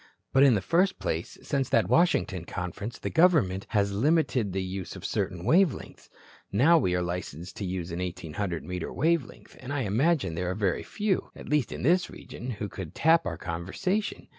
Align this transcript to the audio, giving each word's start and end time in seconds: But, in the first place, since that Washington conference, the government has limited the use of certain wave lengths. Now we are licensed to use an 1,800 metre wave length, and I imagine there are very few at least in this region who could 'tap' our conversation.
But, 0.33 0.41
in 0.41 0.55
the 0.55 0.61
first 0.63 0.97
place, 0.97 1.37
since 1.43 1.69
that 1.69 1.87
Washington 1.87 2.43
conference, 2.43 2.97
the 2.97 3.11
government 3.11 3.67
has 3.69 3.93
limited 3.93 4.51
the 4.51 4.63
use 4.63 4.95
of 4.95 5.05
certain 5.05 5.45
wave 5.45 5.75
lengths. 5.75 6.09
Now 6.51 6.79
we 6.79 6.95
are 6.95 7.03
licensed 7.03 7.55
to 7.57 7.65
use 7.65 7.91
an 7.91 7.99
1,800 7.99 8.63
metre 8.63 8.91
wave 8.91 9.23
length, 9.25 9.55
and 9.59 9.71
I 9.71 9.81
imagine 9.81 10.33
there 10.33 10.49
are 10.49 10.55
very 10.55 10.81
few 10.81 11.29
at 11.35 11.49
least 11.49 11.71
in 11.71 11.83
this 11.83 12.09
region 12.09 12.49
who 12.49 12.67
could 12.67 12.95
'tap' 12.95 13.27
our 13.27 13.37
conversation. 13.37 14.27